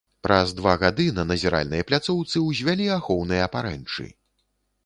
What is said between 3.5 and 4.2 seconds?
парэнчы.